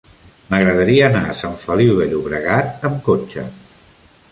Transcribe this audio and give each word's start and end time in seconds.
M'agradaria 0.53 1.03
anar 1.09 1.21
a 1.27 1.35
Sant 1.41 1.59
Feliu 1.67 2.01
de 2.01 2.09
Llobregat 2.15 2.91
amb 2.91 3.01
cotxe. 3.11 3.49